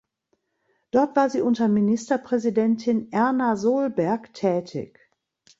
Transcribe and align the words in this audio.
Dort 0.89 1.15
war 1.15 1.29
sie 1.29 1.41
unter 1.41 1.67
Ministerpräsidentin 1.67 3.11
Erna 3.11 3.55
Solberg 3.55 4.33
tätig. 4.33 4.97